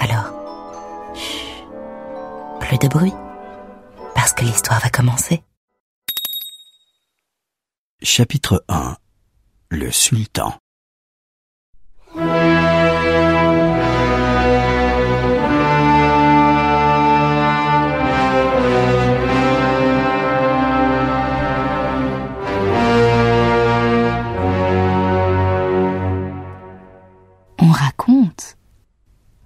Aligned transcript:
Alors, 0.00 1.14
chut, 1.14 1.64
plus 2.60 2.78
de 2.78 2.88
bruit, 2.88 3.12
parce 4.14 4.32
que 4.32 4.44
l'histoire 4.44 4.80
va 4.80 4.88
commencer. 4.88 5.42
Chapitre 8.02 8.64
1 8.68 8.96
Le 9.70 9.90
Sultan. 9.90 10.54
On 27.62 27.70
raconte, 27.70 28.09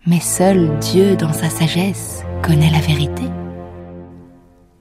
mais 0.07 0.21
seul 0.21 0.79
Dieu 0.81 1.17
dans 1.17 1.33
sa 1.33 1.49
sagesse 1.49 2.23
connaît 2.43 2.71
la 2.71 2.81
vérité. 2.81 3.23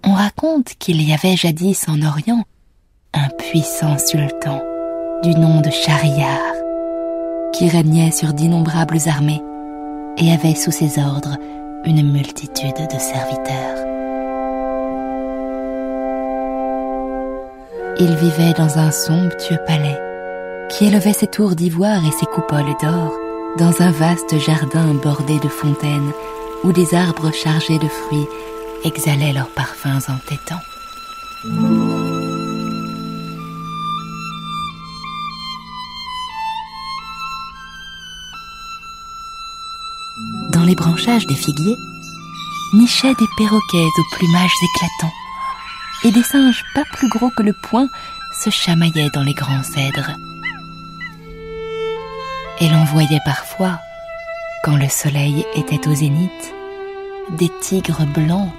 On 0.06 0.14
raconte 0.14 0.74
qu'il 0.80 1.02
y 1.02 1.14
avait 1.14 1.38
jadis 1.38 1.88
en 1.88 2.02
Orient 2.02 2.44
un 3.14 3.30
puissant 3.38 3.98
sultan 3.98 4.62
du 5.24 5.32
nom 5.32 5.62
de 5.62 5.70
Shahriar, 5.70 6.40
qui 7.54 7.70
régnait 7.70 8.12
sur 8.12 8.34
d'innombrables 8.34 8.98
armées 9.08 9.42
et 10.18 10.34
avait 10.34 10.56
sous 10.56 10.72
ses 10.72 11.00
ordres 11.00 11.38
une 11.86 12.12
multitude 12.12 12.76
de 12.76 13.00
serviteurs. 13.00 13.88
Il 18.00 18.16
vivait 18.16 18.54
dans 18.54 18.78
un 18.80 18.92
somptueux 18.92 19.60
palais 19.66 20.00
qui 20.70 20.88
élevait 20.88 21.14
ses 21.14 21.28
tours 21.28 21.56
d'ivoire 21.56 22.06
et 22.06 22.12
ses 22.12 22.26
coupoles 22.26 22.76
d'or 22.82 23.14
dans 23.58 23.82
un 23.82 23.92
vaste 23.92 24.40
jardin 24.40 24.94
bordé 24.96 25.40
de 25.40 25.48
fontaines 25.48 26.12
où 26.64 26.72
des 26.72 26.96
arbres 26.96 27.32
chargés 27.32 27.78
de 27.78 27.88
fruits 27.88 28.28
exhalaient 28.84 29.34
leurs 29.34 29.50
parfums 29.50 30.10
entêtants. 30.10 30.62
Dans 40.50 40.64
les 40.64 40.76
branchages 40.76 41.28
des 41.28 41.36
figuiers 41.36 41.78
nichaient 42.74 43.16
des 43.16 43.28
perroquets 43.38 43.88
aux 43.98 44.16
plumages 44.16 44.52
éclatants 44.64 45.14
et 46.06 46.12
des 46.12 46.24
singes 46.24 46.64
pas 46.74 46.84
plus 46.94 47.10
gros 47.10 47.30
que 47.30 47.44
le 47.44 47.54
poing 47.54 47.88
se 48.34 48.50
chamaillaient 48.50 49.12
dans 49.14 49.24
les 49.24 49.34
grands 49.34 49.64
cèdres. 49.64 50.18
Et 52.60 52.70
l'on 52.70 52.84
voyait 52.86 53.20
parfois, 53.26 53.80
quand 54.64 54.76
le 54.76 54.88
soleil 54.88 55.46
était 55.56 55.88
au 55.88 55.96
zénith, 55.96 56.54
des 57.32 57.50
tigres 57.62 58.06
blancs, 58.06 58.50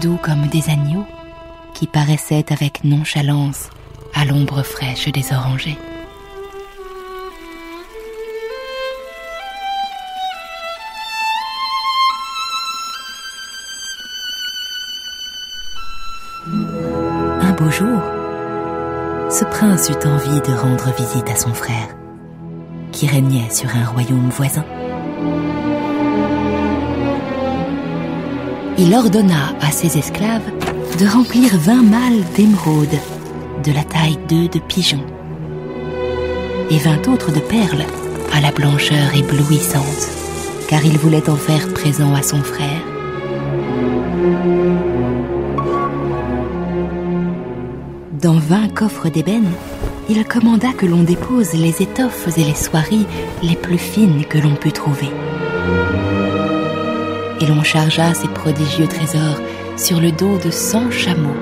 doux 0.00 0.18
comme 0.20 0.48
des 0.48 0.68
agneaux, 0.68 1.06
qui 1.74 1.86
paraissaient 1.86 2.52
avec 2.52 2.82
nonchalance 2.84 3.70
à 4.14 4.24
l'ombre 4.24 4.62
fraîche 4.62 5.08
des 5.08 5.32
orangers. 5.32 5.78
Un 17.40 17.52
beau 17.52 17.70
jour, 17.70 18.02
ce 19.30 19.44
prince 19.44 19.88
eut 19.88 20.08
envie 20.08 20.40
de 20.40 20.52
rendre 20.52 20.92
visite 20.96 21.30
à 21.30 21.36
son 21.36 21.54
frère 21.54 21.88
qui 22.92 23.06
régnait 23.06 23.50
sur 23.50 23.68
un 23.74 23.84
royaume 23.84 24.30
voisin. 24.30 24.64
Il 28.78 28.94
ordonna 28.94 29.54
à 29.60 29.70
ses 29.70 29.98
esclaves 29.98 30.50
de 30.98 31.06
remplir 31.06 31.56
vingt 31.58 31.82
malles 31.82 32.24
d'émeraudes 32.34 32.98
de 33.64 33.72
la 33.72 33.84
taille 33.84 34.18
d'œufs 34.28 34.50
de 34.50 34.58
pigeon 34.58 35.00
et 36.70 36.78
vingt 36.78 37.06
autres 37.08 37.32
de 37.32 37.40
perles 37.40 37.84
à 38.32 38.40
la 38.40 38.52
blancheur 38.52 39.14
éblouissante, 39.14 40.08
car 40.68 40.84
il 40.84 40.96
voulait 40.98 41.28
en 41.28 41.36
faire 41.36 41.68
présent 41.74 42.14
à 42.14 42.22
son 42.22 42.42
frère. 42.42 42.80
Dans 48.22 48.38
vingt 48.38 48.68
coffres 48.68 49.08
d'ébène, 49.08 49.50
il 50.10 50.26
commanda 50.26 50.72
que 50.72 50.86
l'on 50.86 51.04
dépose 51.04 51.52
les 51.52 51.82
étoffes 51.82 52.36
et 52.36 52.42
les 52.42 52.56
soieries 52.56 53.06
les 53.44 53.54
plus 53.54 53.78
fines 53.78 54.24
que 54.24 54.38
l'on 54.38 54.56
put 54.56 54.72
trouver. 54.72 55.08
Et 57.40 57.46
l'on 57.46 57.62
chargea 57.62 58.12
ces 58.12 58.26
prodigieux 58.26 58.88
trésors 58.88 59.40
sur 59.76 60.00
le 60.00 60.10
dos 60.10 60.36
de 60.38 60.50
cent 60.50 60.90
chameaux, 60.90 61.40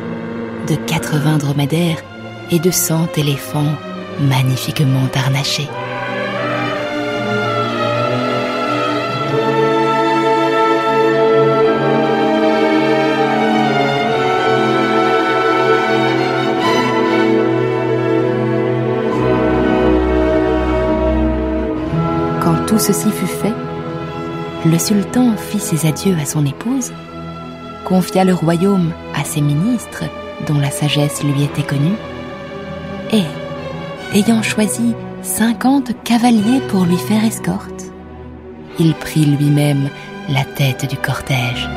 de 0.69 0.75
quatre-vingts 0.75 1.39
dromadaires 1.39 2.03
et 2.51 2.59
de 2.59 2.71
cent 2.71 3.09
éléphants 3.17 3.75
magnifiquement 4.21 5.09
harnachés. 5.15 5.69
Tout 22.79 22.85
ceci 22.85 23.11
fut 23.11 23.27
fait, 23.27 23.55
le 24.65 24.79
sultan 24.79 25.37
fit 25.37 25.59
ses 25.59 25.89
adieux 25.89 26.17
à 26.21 26.25
son 26.25 26.47
épouse, 26.47 26.93
confia 27.85 28.23
le 28.23 28.35
royaume 28.35 28.93
à 29.17 29.25
ses 29.25 29.41
ministres 29.41 30.05
dont 30.47 30.61
la 30.61 30.71
sagesse 30.71 31.25
lui 31.25 31.43
était 31.43 31.65
connue, 31.65 31.97
et, 33.13 33.25
ayant 34.17 34.43
choisi 34.43 34.95
cinquante 35.23 35.91
cavaliers 36.05 36.61
pour 36.69 36.85
lui 36.85 36.99
faire 36.99 37.25
escorte, 37.25 37.87
il 38.79 38.95
prit 38.95 39.25
lui-même 39.25 39.91
la 40.29 40.45
tête 40.45 40.89
du 40.89 40.97
cortège. 40.97 41.69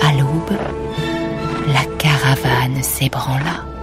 À 0.00 0.12
l'aube, 0.14 0.56
la 1.66 1.84
caravane 1.98 2.82
s'ébranla. 2.82 3.77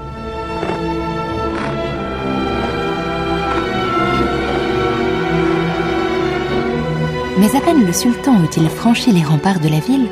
Mais 7.38 7.54
à 7.56 7.60
peine 7.60 7.86
le 7.86 7.92
sultan 7.92 8.42
eut-il 8.44 8.70
franchi 8.70 9.12
les 9.12 9.24
remparts 9.24 9.60
de 9.60 9.68
la 9.68 9.80
ville 9.80 10.08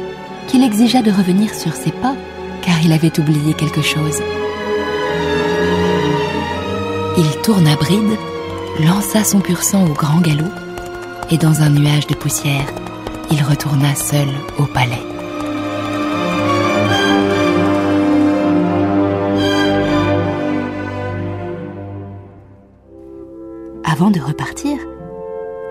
qu'il 0.47 0.63
exigea 0.63 1.01
de 1.01 1.11
revenir 1.11 1.53
sur 1.53 1.73
ses 1.73 1.91
pas, 1.91 2.16
car 2.61 2.75
il 2.84 2.91
avait 2.91 3.17
oublié 3.19 3.53
quelque 3.53 3.81
chose. 3.81 4.22
Il 7.17 7.41
tourna 7.41 7.75
bride, 7.75 8.18
lança 8.86 9.24
son 9.24 9.39
pur 9.39 9.63
sang 9.63 9.86
au 9.86 9.94
grand 9.94 10.19
galop, 10.19 10.51
et 11.31 11.38
dans 11.38 11.62
un 11.62 11.69
nuage 11.69 12.07
de 12.07 12.15
poussière, 12.15 12.65
il 13.31 13.42
retourna 13.42 13.95
seul 13.95 14.27
au 14.59 14.63
palais. 14.63 15.01
Avant 23.86 24.12
de 24.12 24.19
repartir, 24.19 24.77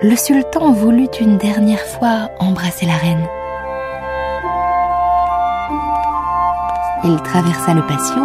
le 0.03 0.17
sultan 0.17 0.73
voulut 0.73 1.11
une 1.21 1.39
dernière 1.39 1.85
fois 1.87 2.29
embrasser 2.41 2.87
la 2.87 2.97
reine. 2.97 3.25
Il 7.05 7.17
traversa 7.23 7.73
le 7.73 7.87
patio, 7.87 8.23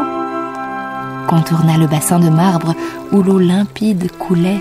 contourna 1.27 1.77
le 1.77 1.85
bassin 1.85 2.19
de 2.19 2.29
marbre 2.29 2.73
où 3.11 3.21
l'eau 3.21 3.37
limpide 3.37 4.11
coulait 4.13 4.59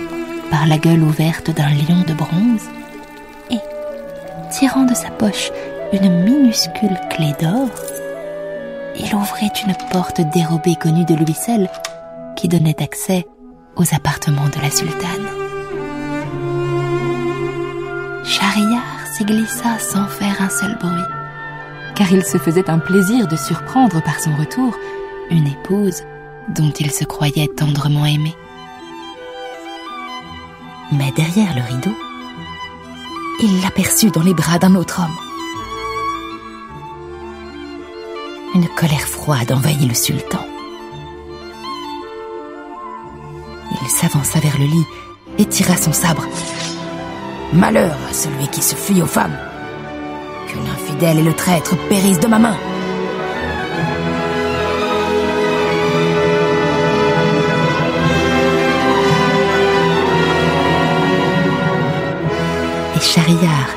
par 0.51 0.67
la 0.67 0.77
gueule 0.77 1.01
ouverte 1.01 1.49
d'un 1.49 1.69
lion 1.69 2.03
de 2.07 2.13
bronze, 2.13 2.69
et, 3.49 3.59
tirant 4.51 4.85
de 4.85 4.93
sa 4.93 5.09
poche 5.09 5.51
une 5.93 6.23
minuscule 6.23 6.99
clé 7.09 7.33
d'or, 7.41 7.69
il 8.95 9.13
ouvrit 9.15 9.51
une 9.65 9.75
porte 9.91 10.21
dérobée 10.33 10.75
connue 10.75 11.05
de 11.05 11.15
lui 11.15 11.33
seul, 11.33 11.67
qui 12.35 12.47
donnait 12.47 12.81
accès 12.81 13.25
aux 13.75 13.95
appartements 13.95 14.49
de 14.55 14.61
la 14.61 14.69
sultane. 14.69 15.46
Shahriar 18.27 19.07
s'y 19.13 19.23
glissa 19.23 19.79
sans 19.79 20.05
faire 20.05 20.41
un 20.41 20.49
seul 20.49 20.77
bruit, 20.77 21.13
car 21.95 22.11
il 22.11 22.25
se 22.25 22.37
faisait 22.37 22.69
un 22.69 22.77
plaisir 22.77 23.25
de 23.25 23.37
surprendre 23.37 24.03
par 24.03 24.19
son 24.19 24.35
retour 24.35 24.75
une 25.31 25.47
épouse 25.47 26.03
dont 26.49 26.71
il 26.71 26.91
se 26.91 27.05
croyait 27.05 27.47
tendrement 27.47 28.05
aimé. 28.05 28.35
Mais 30.91 31.11
derrière 31.15 31.55
le 31.55 31.61
rideau, 31.61 31.95
il 33.41 33.61
l'aperçut 33.61 34.11
dans 34.11 34.23
les 34.23 34.33
bras 34.33 34.59
d'un 34.59 34.75
autre 34.75 34.99
homme. 34.99 35.17
Une 38.55 38.67
colère 38.75 39.07
froide 39.07 39.53
envahit 39.53 39.87
le 39.87 39.93
sultan. 39.93 40.45
Il 43.81 43.89
s'avança 43.89 44.39
vers 44.39 44.57
le 44.57 44.65
lit 44.65 44.85
et 45.37 45.45
tira 45.45 45.77
son 45.77 45.93
sabre. 45.93 46.27
Malheur 47.53 47.95
à 48.09 48.13
celui 48.13 48.47
qui 48.49 48.61
se 48.61 48.75
fuit 48.75 49.01
aux 49.01 49.05
femmes. 49.05 49.37
Que 50.47 50.57
l'infidèle 50.59 51.19
et 51.19 51.23
le 51.23 51.33
traître 51.33 51.75
périssent 51.87 52.19
de 52.19 52.27
ma 52.27 52.39
main. 52.39 52.57
Et 62.95 62.99
Shahriar 62.99 63.69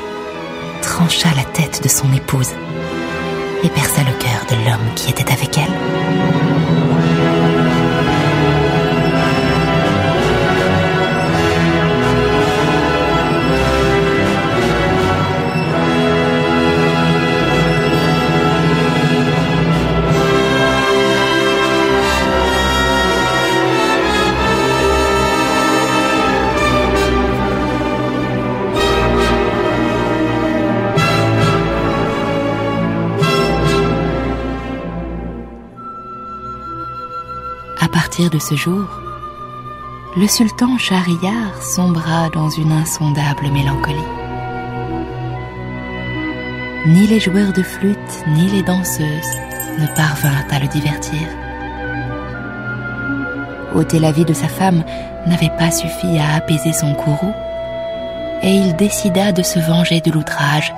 trancha 0.81 1.29
la 1.35 1.43
tête 1.43 1.81
de 1.81 1.87
son 1.87 2.11
épouse 2.13 2.49
et 3.63 3.69
perça 3.69 4.01
le 4.01 4.13
cœur 4.19 4.45
de 4.49 4.65
l'homme 4.65 4.95
qui 4.95 5.11
était 5.11 5.31
avec 5.31 5.57
elle. 5.57 6.50
À 37.83 37.87
partir 37.87 38.29
de 38.29 38.37
ce 38.37 38.53
jour, 38.53 38.85
le 40.15 40.27
sultan 40.27 40.77
Shahriar 40.77 41.63
sombra 41.63 42.29
dans 42.29 42.51
une 42.51 42.71
insondable 42.71 43.49
mélancolie. 43.51 43.97
Ni 46.85 47.07
les 47.07 47.19
joueurs 47.19 47.53
de 47.53 47.63
flûte, 47.63 48.23
ni 48.27 48.47
les 48.49 48.61
danseuses 48.61 49.35
ne 49.79 49.87
parvinrent 49.95 50.45
à 50.51 50.59
le 50.59 50.67
divertir. 50.67 51.27
Ôter 53.73 53.97
la 53.97 54.11
vie 54.11 54.25
de 54.25 54.33
sa 54.33 54.47
femme 54.47 54.83
n'avait 55.25 55.55
pas 55.57 55.71
suffi 55.71 56.19
à 56.19 56.35
apaiser 56.35 56.73
son 56.73 56.93
courroux, 56.93 57.33
et 58.43 58.51
il 58.51 58.75
décida 58.75 59.31
de 59.31 59.41
se 59.41 59.57
venger 59.57 60.01
de 60.01 60.11
l'outrage 60.11 60.71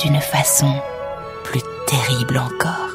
d'une 0.00 0.20
façon 0.20 0.74
plus 1.44 1.62
terrible 1.86 2.36
encore. 2.36 2.91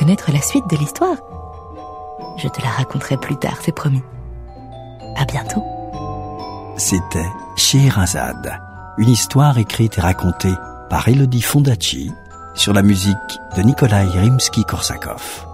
Connaître 0.00 0.32
la 0.32 0.40
suite 0.40 0.64
de 0.70 0.76
l'histoire 0.78 1.18
Je 2.38 2.48
te 2.48 2.62
la 2.62 2.70
raconterai 2.70 3.18
plus 3.18 3.36
tard, 3.36 3.58
c'est 3.60 3.74
promis. 3.74 4.02
À 5.14 5.26
bientôt. 5.26 5.62
C'était 6.78 7.28
Scheherazade, 7.54 8.58
une 8.96 9.10
histoire 9.10 9.58
écrite 9.58 9.98
et 9.98 10.00
racontée 10.00 10.54
par 10.88 11.06
Elodie 11.06 11.42
Fondacci 11.42 12.10
sur 12.54 12.72
la 12.72 12.80
musique 12.80 13.14
de 13.54 13.60
Nikolai 13.60 14.06
Rimsky-Korsakov. 14.06 15.44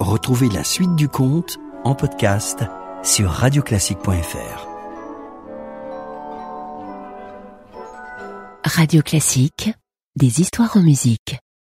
Retrouvez 0.00 0.48
la 0.48 0.64
suite 0.64 0.96
du 0.96 1.08
conte 1.08 1.58
en 1.84 1.94
podcast 1.94 2.64
sur 3.04 3.30
radioclassique.fr. 3.30 4.66
Radio 8.64 9.02
Classique, 9.02 9.70
des 10.16 10.40
histoires 10.40 10.76
en 10.76 10.82
musique. 10.82 11.38